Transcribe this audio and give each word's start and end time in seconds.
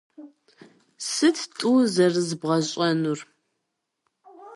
Сыт 1.11 1.37
тӀу 1.57 1.73
зэрызбгъэщӀынур? 1.93 3.19